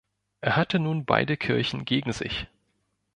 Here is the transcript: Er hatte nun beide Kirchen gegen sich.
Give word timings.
Er 0.41 0.55
hatte 0.55 0.79
nun 0.79 1.05
beide 1.05 1.37
Kirchen 1.37 1.85
gegen 1.85 2.11
sich. 2.11 2.47